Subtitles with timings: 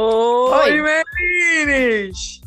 [0.00, 2.40] Oi, meninas!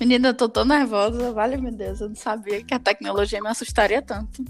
[0.00, 3.48] Menina, eu tô tão nervosa, vale meu Deus, eu não sabia que a tecnologia me
[3.48, 4.42] assustaria tanto.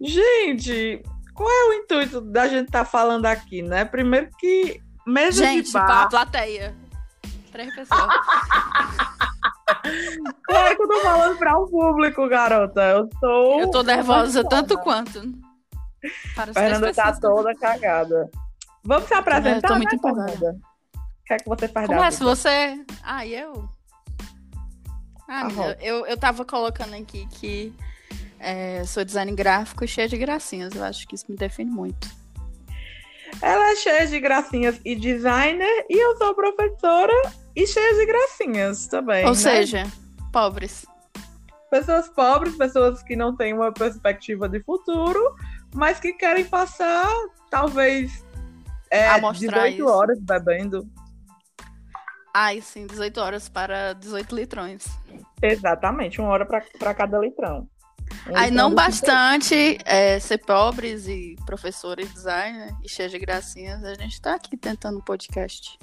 [0.00, 1.02] Gente,
[1.34, 3.84] qual é o intuito da gente estar tá falando aqui, né?
[3.84, 6.04] Primeiro que mesa gente, de bar...
[6.04, 6.76] a plateia.
[7.50, 8.06] Três pessoas.
[10.46, 12.82] claro que eu tô falando para o público, garota.
[12.82, 13.60] Eu tô.
[13.60, 15.20] Eu tô nervosa tanto quanto.
[16.36, 18.30] Para Fernanda tá toda cagada.
[18.84, 20.52] Vamos se apresentar, eu tô muito né, empolgada.
[20.52, 20.69] O
[21.30, 22.84] que é que você faz Começa você.
[23.04, 23.68] Ah, eu?
[25.28, 27.72] Ah, ah eu, eu tava colocando aqui que
[28.40, 30.74] é, sou design gráfico cheia de gracinhas.
[30.74, 32.08] Eu acho que isso me define muito.
[33.40, 37.14] Ela é cheia de gracinhas e designer, e eu sou professora
[37.54, 39.24] e cheia de gracinhas também.
[39.24, 39.36] Ou né?
[39.36, 39.86] seja,
[40.32, 40.84] pobres.
[41.70, 45.36] Pessoas pobres, pessoas que não têm uma perspectiva de futuro,
[45.72, 47.08] mas que querem passar,
[47.48, 48.24] talvez,
[48.90, 49.86] é, 18 isso.
[49.86, 50.90] horas bebendo.
[52.32, 54.86] Ai, sim, 18 horas para 18 litrões.
[55.42, 57.68] Exatamente, uma hora para cada litrão.
[58.28, 63.82] Um Aí não bastante é, ser pobres e professores de design e cheios de gracinhas,
[63.84, 65.78] a gente está aqui tentando um podcast.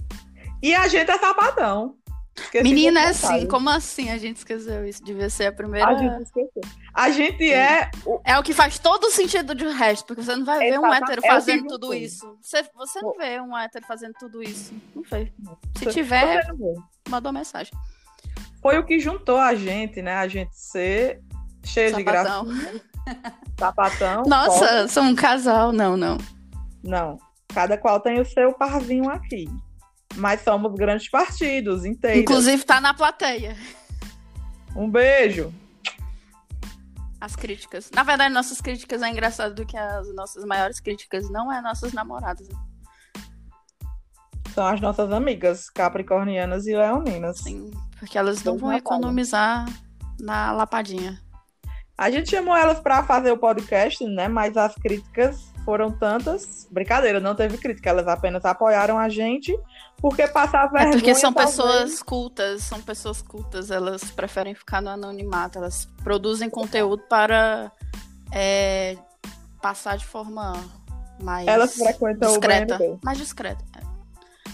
[0.62, 1.96] E a gente é sapatão.
[2.40, 5.04] Esqueci Menina, é assim, como assim a gente esqueceu isso?
[5.04, 5.88] Devia ser a primeira.
[5.88, 6.62] A gente esqueceu.
[6.94, 7.90] A gente é.
[8.24, 10.94] É o que faz todo o sentido do resto, porque você não vai ver um
[10.94, 12.38] hétero é fazendo tudo isso.
[12.42, 14.74] Você, você não vê um hétero fazendo tudo isso.
[14.96, 15.32] Não vê.
[15.78, 16.46] Se tiver,
[17.10, 17.74] mandou mensagem.
[18.62, 20.16] Foi o que juntou a gente, né?
[20.16, 21.22] A gente ser
[21.64, 22.46] cheio Sapatão.
[22.46, 22.84] de graça.
[23.60, 24.24] Sapatão.
[24.28, 25.72] Nossa, sou um casal.
[25.72, 26.18] Não, não.
[26.84, 27.18] Não.
[27.54, 29.48] Cada qual tem o seu parzinho aqui.
[30.18, 32.22] Mas somos grandes partidos inteiros.
[32.22, 33.56] Inclusive tá na plateia.
[34.76, 35.54] Um beijo.
[37.22, 37.90] As críticas.
[37.94, 41.94] Na verdade, nossas críticas é engraçado do que as nossas maiores críticas não é nossas
[41.94, 42.48] namoradas.
[44.54, 47.40] São as nossas amigas capricornianas e leoninas.
[47.40, 49.66] Sim, porque elas não vão economizar
[50.20, 51.20] na lapadinha.
[51.98, 54.28] A gente chamou elas para fazer o podcast, né?
[54.28, 56.66] Mas as críticas foram tantas.
[56.72, 57.90] Brincadeira, não teve crítica.
[57.90, 59.54] Elas apenas apoiaram a gente
[59.98, 60.88] porque passar vergonha.
[60.88, 61.58] É porque são talvez...
[61.58, 63.70] pessoas cultas, são pessoas cultas.
[63.70, 65.58] Elas preferem ficar no anonimato.
[65.58, 67.70] Elas produzem conteúdo para
[68.32, 68.96] é,
[69.62, 70.54] passar de forma
[71.22, 71.46] mais.
[71.46, 73.00] Elas frequentam discreta, o BNB.
[73.04, 73.66] Mais discreta.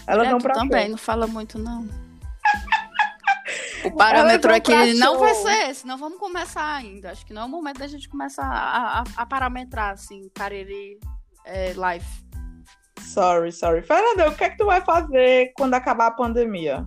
[0.08, 1.88] Elas não também, não fala muito, não.
[3.84, 7.10] O parâmetro é que não vai ser esse, não vamos começar ainda.
[7.10, 10.98] Acho que não é o momento da gente começar a, a, a parametrar, assim, Cariri
[11.44, 12.06] é, live.
[13.00, 13.82] Sorry, sorry.
[13.82, 16.84] Fernanda, o que é que tu vai fazer quando acabar a pandemia?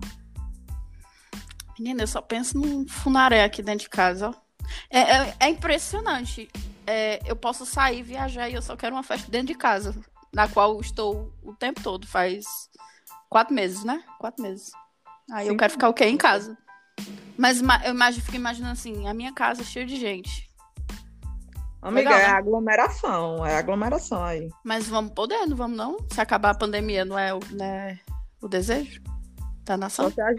[1.78, 4.34] Menina, eu só penso num funaré aqui dentro de casa, ó.
[4.90, 6.48] É, é, é impressionante.
[6.86, 9.94] É, eu posso sair, viajar e eu só quero uma festa dentro de casa,
[10.32, 12.44] na qual estou o tempo todo, faz
[13.28, 14.02] quatro meses, né?
[14.18, 14.72] Quatro meses.
[15.30, 15.52] Aí Sim.
[15.52, 16.06] eu quero ficar o quê?
[16.06, 16.56] Em casa.
[17.36, 20.48] Mas eu imagino, fico imaginando assim, a minha casa cheia de gente.
[21.80, 22.38] Amiga, Legal, é né?
[22.38, 24.48] aglomeração, é aglomeração aí.
[24.64, 25.96] Mas vamos poder, não vamos não?
[26.12, 28.00] Se acabar a pandemia, não é o, né,
[28.42, 29.00] o desejo
[29.64, 30.06] da nação?
[30.06, 30.34] Só se, a,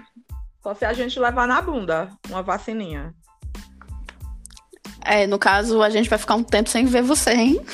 [0.62, 3.16] só se a gente levar na bunda uma vacininha.
[5.02, 7.66] É, no caso, a gente vai ficar um tempo sem ver você, hein?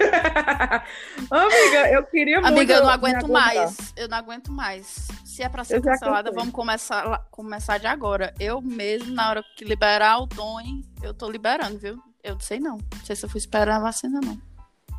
[1.30, 2.52] Amiga, eu queria muito.
[2.52, 3.92] Amiga, eu não aguento mais.
[3.96, 5.06] Eu não aguento mais.
[5.40, 8.34] Se é pra ser cancelada, vamos começar, começar de agora.
[8.38, 11.98] Eu mesmo, na hora que liberar o Tony, eu tô liberando, viu?
[12.22, 12.76] Eu não sei não.
[12.76, 14.38] Não sei se eu fui esperar a vacina, não.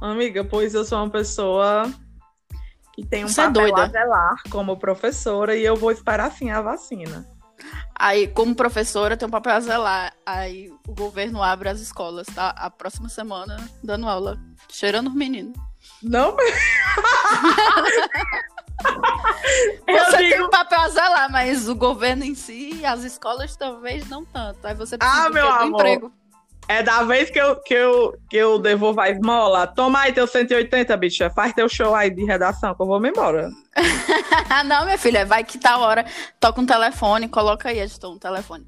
[0.01, 1.83] Amiga, pois eu sou uma pessoa
[2.95, 3.83] que tem um Você é papel é doida.
[3.83, 7.23] a zelar como professora e eu vou esperar sim a vacina.
[7.93, 10.13] Aí, como professora, tem um papel a zelar.
[10.25, 12.49] Aí o governo abre as escolas, tá?
[12.57, 15.55] A próxima semana, dando aula, cheirando os meninos.
[16.01, 16.35] Não,
[21.21, 24.65] zelar, mas o governo em si, as escolas talvez não tanto.
[24.65, 25.79] Aí você precisa ah, meu amor.
[25.79, 26.13] emprego.
[26.67, 29.67] É da vez que eu, que eu, que eu devolvo a esmola.
[29.67, 31.29] Toma aí teu 180, bicha.
[31.29, 33.49] Faz teu show aí de redação que eu vou me embora.
[34.65, 36.05] não, minha filha, vai que tá hora.
[36.39, 38.65] Toca um telefone, coloca aí, editor, um telefone.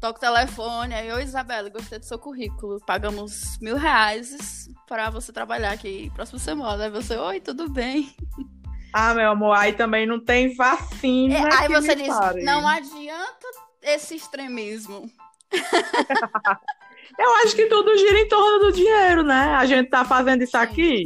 [0.00, 2.80] Toca o telefone, aí, oi Isabela, gostei do seu currículo.
[2.86, 6.84] Pagamos mil reais para você trabalhar aqui próxima semana.
[6.84, 8.14] Aí você, oi, tudo bem?
[8.92, 11.34] Ah, meu amor, aí também não tem vacina.
[11.34, 12.42] É, aí você diz, pare.
[12.42, 13.46] não adianta
[13.82, 15.10] esse extremismo.
[17.18, 19.54] Eu acho que tudo gira em torno do dinheiro, né?
[19.54, 21.04] A gente tá fazendo isso aqui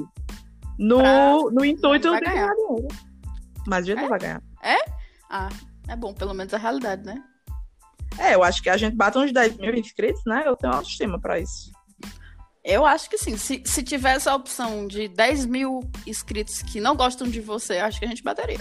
[0.79, 1.37] no, pra...
[1.53, 2.89] no intuito de ganhar dinheiro.
[3.67, 4.03] Mas a gente é?
[4.03, 4.43] não vai ganhar.
[4.63, 4.77] É?
[5.29, 5.49] Ah,
[5.89, 7.23] é bom, pelo menos a realidade, né?
[8.19, 10.45] É, eu acho que a gente bate uns 10 mil inscritos, né?
[10.47, 11.73] Eu tenho autoestima pra isso.
[12.67, 13.37] Eu acho que sim.
[13.37, 18.01] Se, se tivesse a opção de 10 mil inscritos que não gostam de você, acho
[18.01, 18.59] que a gente bateria.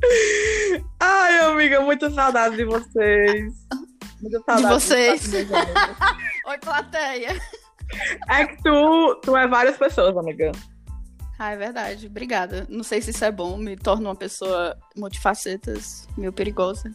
[0.98, 3.52] Ai, amiga, muita saudade de vocês.
[4.22, 5.30] Muita saudade de vocês.
[5.30, 5.46] De
[6.48, 7.38] Oi, plateia.
[8.30, 10.52] É que tu, tu é várias pessoas, amiga.
[11.38, 12.06] Ah, é verdade.
[12.06, 12.66] Obrigada.
[12.70, 16.90] Não sei se isso é bom, me torna uma pessoa multifacetas, meio perigosa.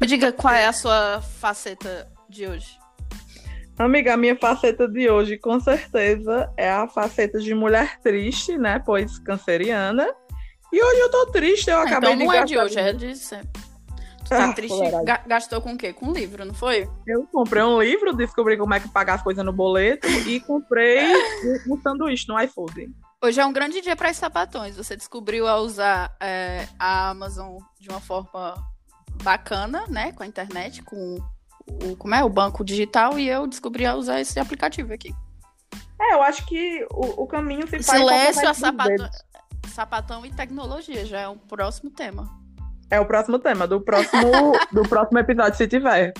[0.00, 2.83] Me diga qual é a sua faceta de hoje.
[3.76, 8.78] Amiga, a minha faceta de hoje, com certeza, é a faceta de mulher triste, né?
[8.78, 10.06] Pois canceriana.
[10.72, 12.92] E hoje eu tô triste, eu ah, acabei então não de é de hoje, é
[12.92, 13.48] de sempre.
[14.24, 14.78] Tu tá ah, triste?
[15.04, 15.92] Ga gastou com o quê?
[15.92, 16.88] Com um livro, não foi?
[17.04, 21.12] Eu comprei um livro, descobri como é que pagar as coisas no boleto e comprei
[21.68, 22.90] um sanduíche no iFood.
[23.22, 24.76] Hoje é um grande dia para os sapatões.
[24.76, 28.54] Você descobriu a usar é, a Amazon de uma forma
[29.22, 30.12] bacana, né?
[30.12, 31.18] Com a internet, com
[31.66, 35.14] o, como é, o banco digital, e eu descobri a usar esse aplicativo aqui.
[36.00, 38.00] É, eu acho que o, o caminho se faz.
[38.00, 39.10] Silêncio, a sapatão,
[39.68, 42.28] sapatão e tecnologia já é um próximo tema.
[42.90, 46.12] É o próximo tema do próximo, do próximo episódio, se tiver.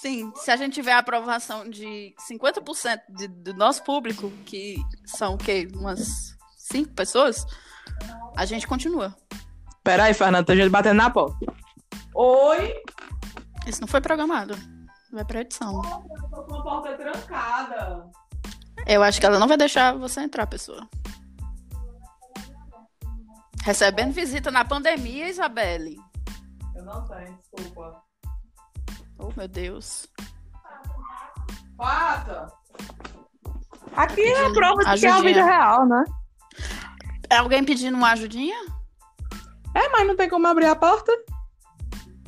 [0.00, 5.34] Sim, se a gente tiver a aprovação de 50% de, do nosso público, que são
[5.34, 5.66] o quê?
[5.74, 7.46] Umas cinco pessoas,
[8.36, 9.16] a gente continua.
[9.82, 11.38] Peraí, Fernanda, tem gente batendo na porta.
[12.14, 12.74] Oi?
[13.66, 14.54] Isso não foi programado.
[15.12, 15.82] Vai pra edição.
[15.82, 18.10] eu tô com a porta trancada.
[18.86, 20.88] Eu acho que ela não vai deixar você entrar, pessoa.
[23.64, 25.96] Recebendo visita na pandemia, Isabelle.
[26.74, 28.02] Eu não tenho, desculpa.
[29.18, 30.06] Oh, meu Deus.
[31.76, 32.52] Passa!
[33.96, 36.04] Aqui é a prova de que é a vida real, né?
[37.30, 38.56] É alguém pedindo uma ajudinha?
[39.74, 41.12] É, mas não tem como abrir a porta?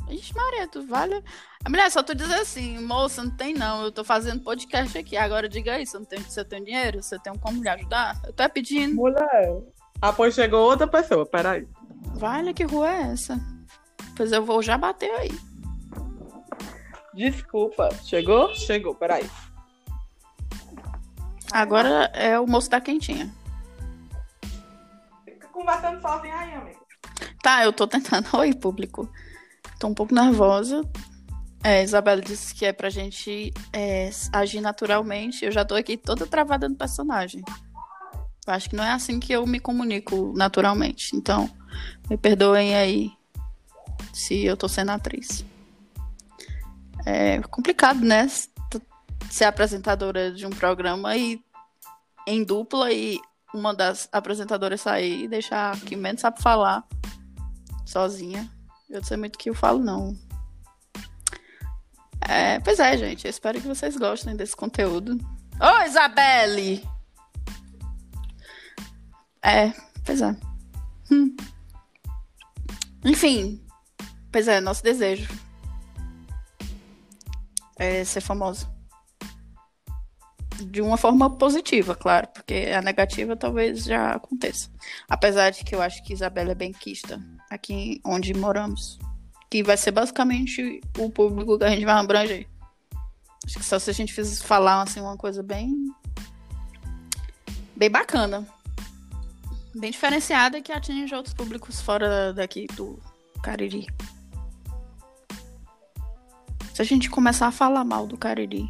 [0.09, 1.23] Ixi, Maria, tu vale.
[1.65, 5.17] A mulher, só tu dizer assim, moça, não tem não, eu tô fazendo podcast aqui.
[5.17, 7.03] Agora diga aí, você não tem, você tem dinheiro?
[7.03, 8.21] Você tem como me ajudar?
[8.25, 8.95] Eu tô pedindo.
[8.95, 9.63] Mulher.
[10.01, 11.67] Ah, pois chegou outra pessoa, peraí.
[12.15, 13.39] Vale, que rua é essa?
[14.17, 15.31] Pois eu vou já bater aí.
[17.13, 17.89] Desculpa.
[18.05, 18.55] Chegou?
[18.55, 19.29] Chegou, peraí.
[21.53, 23.33] Agora é o moço da quentinha.
[25.25, 26.79] Fica conversando sozinho aí, amigo.
[27.43, 28.29] Tá, eu tô tentando.
[28.39, 29.11] Oi, público.
[29.79, 30.83] Tô um pouco nervosa.
[31.63, 35.45] É, Isabela disse que é pra gente é, agir naturalmente.
[35.45, 37.43] Eu já tô aqui toda travada no personagem.
[38.47, 41.15] Eu acho que não é assim que eu me comunico naturalmente.
[41.17, 41.51] Então,
[42.09, 43.13] me perdoem aí
[44.13, 45.45] se eu tô sendo atriz
[47.09, 48.29] é complicado, né?
[49.31, 51.41] Ser apresentadora de um programa e
[52.27, 53.19] em dupla e
[53.55, 56.85] uma das apresentadoras sair e deixar que menos sabe falar
[57.87, 58.51] sozinha.
[58.89, 60.17] Eu sei muito que eu falo, não.
[62.27, 63.25] É, pois é, gente.
[63.25, 65.19] Eu espero que vocês gostem desse conteúdo.
[65.61, 66.87] Ô, Isabelle!
[69.43, 69.73] É,
[70.05, 70.35] pois é.
[71.11, 71.37] Hum.
[73.05, 73.65] Enfim,
[74.33, 75.29] pois é, nosso desejo
[77.79, 78.69] é, ser famosa.
[80.61, 84.69] De uma forma positiva, claro, porque a negativa talvez já aconteça.
[85.09, 88.99] Apesar de que eu acho que Isabela é bem quista aqui onde moramos.
[89.51, 92.47] Que vai ser basicamente o público que a gente vai abranger.
[93.45, 95.75] Acho que só se a gente fizer falar assim, uma coisa bem.
[97.75, 98.47] bem bacana.
[99.75, 102.99] Bem diferenciada que atinge outros públicos fora daqui do
[103.43, 103.87] Cariri.
[106.75, 108.69] Se a gente começar a falar mal do Cariri.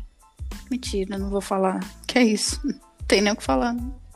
[0.71, 1.81] Mentira, não vou falar.
[2.07, 2.61] Que é isso?
[2.67, 3.73] Não tem nem o que falar.
[3.73, 4.08] Não.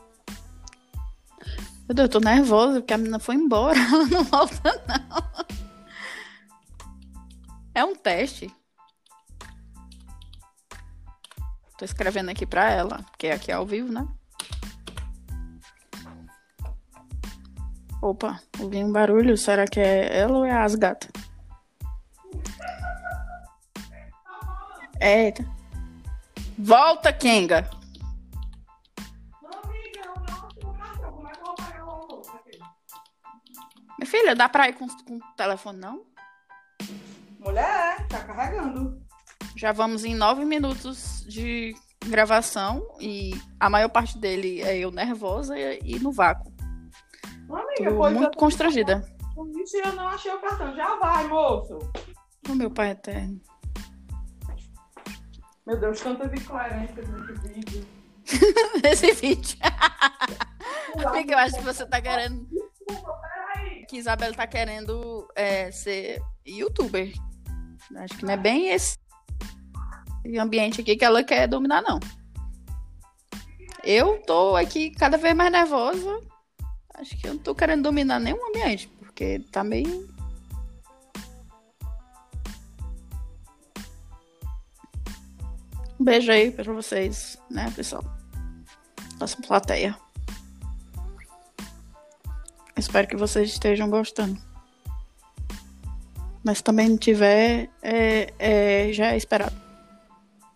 [1.93, 3.77] Meu Deus, eu tô nervosa porque a menina foi embora.
[3.93, 5.45] Ela não volta, não.
[7.75, 8.51] É um teste.
[11.77, 14.07] Tô escrevendo aqui pra ela, porque aqui é ao vivo, né?
[18.01, 19.37] Opa, ouvi um barulho.
[19.37, 21.11] Será que é ela ou é as gatas?
[24.99, 25.45] Eita.
[26.57, 27.69] Volta, Kenga.
[33.97, 36.05] Minha filha, dá pra ir com, com o telefone, não?
[37.39, 39.01] Mulher, tá carregando.
[39.55, 45.57] Já vamos em nove minutos de gravação e a maior parte dele é eu nervosa
[45.57, 46.51] e, e no vácuo.
[47.49, 49.03] Amiga, Tô muito constrangida.
[49.35, 50.75] Mentira, eu não achei o cartão.
[50.75, 51.79] Já vai, moço.
[52.49, 53.39] O meu pai eterno.
[55.65, 57.87] Meu Deus, tantas incoerências nesse vídeo.
[58.83, 59.57] nesse vídeo.
[60.93, 62.47] Porque eu acho que você tá querendo.
[63.87, 67.11] Que Isabela tá querendo é, ser youtuber.
[67.97, 68.97] Acho que não é bem esse
[70.39, 71.99] ambiente aqui que ela quer dominar, não.
[73.83, 76.21] Eu tô aqui cada vez mais nervosa.
[76.93, 78.87] Acho que eu não tô querendo dominar nenhum ambiente.
[78.99, 80.07] Porque tá meio.
[85.99, 88.03] Um beijo aí pra vocês, né, pessoal?
[89.19, 89.97] Nossa plateia.
[92.75, 94.39] Espero que vocês estejam gostando.
[96.43, 99.55] Mas também não tiver, é, é, já é esperado.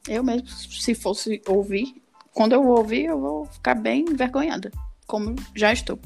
[0.07, 2.01] Eu mesmo, se fosse ouvir,
[2.33, 4.71] quando eu ouvir, eu vou ficar bem envergonhada.
[5.05, 5.99] Como já estou.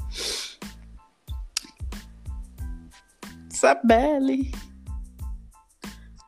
[3.51, 4.51] Isabelle.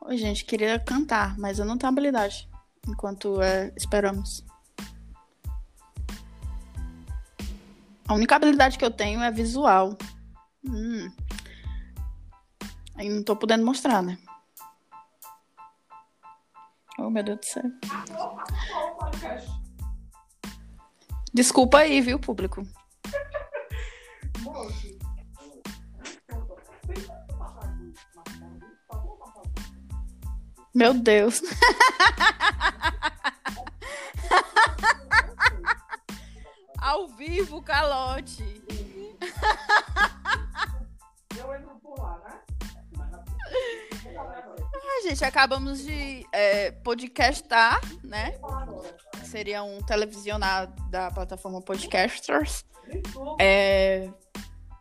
[0.02, 2.48] Oi, gente, queria cantar, mas eu não tenho habilidade.
[2.86, 4.44] Enquanto é, esperamos.
[8.14, 9.98] A única habilidade que eu tenho é visual.
[10.64, 11.10] Hum.
[12.94, 14.16] Aí não tô podendo mostrar, né?
[16.96, 17.64] Oh, meu Deus do céu.
[21.34, 22.64] Desculpa aí, viu, público?
[30.72, 31.42] Meu Deus.
[37.26, 38.62] vivo, calote.
[41.36, 42.40] Eu entro por lá, né?
[44.16, 48.34] Ah, gente, acabamos de é, podcastar, né?
[49.24, 52.64] Seria um televisionar da plataforma Podcasters.
[53.40, 54.10] É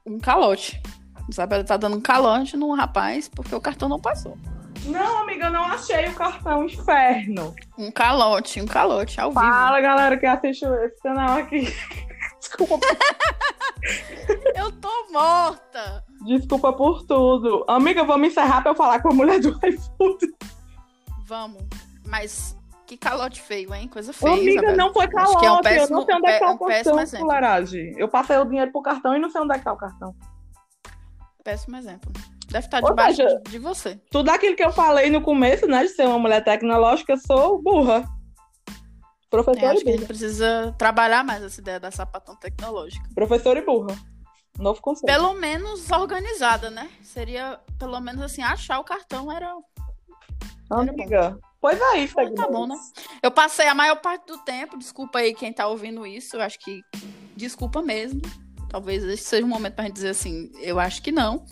[0.05, 0.81] um calote.
[1.29, 4.37] Isabela tá dando um calote num rapaz porque o cartão não passou.
[4.85, 7.55] Não, amiga, eu não achei o cartão inferno.
[7.77, 9.57] Um calote, um calote ao Fala, vivo.
[9.57, 11.73] Fala, galera que assiste esse canal aqui.
[12.57, 12.85] Desculpa.
[14.55, 16.03] eu tô morta.
[16.25, 17.65] Desculpa por tudo.
[17.67, 20.33] Amiga, vamos encerrar pra eu falar com a mulher do iFood.
[21.25, 21.63] Vamos.
[22.05, 22.55] Mas
[22.85, 23.87] que calote feio, hein?
[23.87, 24.33] Coisa feia.
[24.33, 24.77] Amiga, Isabel.
[24.77, 25.45] não foi calote.
[25.45, 26.93] É um péssimo, eu não sei onde é que tá o cartão.
[27.97, 30.15] Eu passei o dinheiro pro cartão e não sei onde é que tá o cartão.
[31.43, 32.11] Péssimo exemplo.
[32.49, 33.99] Deve estar debaixo seja, de você.
[34.11, 35.83] Tudo aquilo que eu falei no começo, né?
[35.83, 38.07] De ser uma mulher tecnológica, eu sou burra.
[39.33, 39.95] Professora é, acho e burra.
[39.95, 43.09] a gente precisa trabalhar mais essa ideia da sapatão tecnológica.
[43.15, 43.97] Professora e burra.
[44.59, 45.07] Novo conceito.
[45.07, 46.87] Pelo menos organizada, né?
[47.01, 49.51] Seria, pelo menos assim, achar o cartão era.
[50.69, 51.15] Amiga.
[51.15, 52.75] Era pois é isso, ah, Tá bom, né?
[53.23, 56.59] Eu passei a maior parte do tempo, desculpa aí quem tá ouvindo isso, eu acho
[56.59, 56.81] que.
[57.35, 58.21] Desculpa mesmo.
[58.69, 61.43] Talvez esse seja um momento pra gente dizer assim, eu acho que não.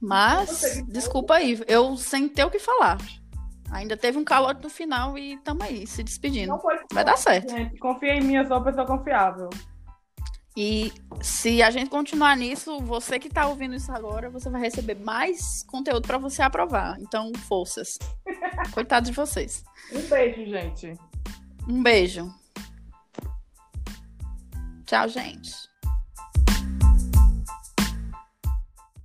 [0.00, 2.98] Mas, desculpa aí, eu sem ter o que falar.
[3.70, 6.58] Ainda teve um calote no final e tamo aí, se despedindo.
[6.92, 7.50] Vai dar certo.
[7.50, 9.50] Gente, confia em mim, eu sou uma pessoa confiável.
[10.56, 14.94] E se a gente continuar nisso, você que tá ouvindo isso agora, você vai receber
[14.94, 16.96] mais conteúdo para você aprovar.
[16.98, 17.98] Então, forças.
[18.72, 19.62] Coitados de vocês.
[19.92, 20.94] Um beijo, gente.
[21.68, 22.34] Um beijo.
[24.86, 25.52] Tchau, gente.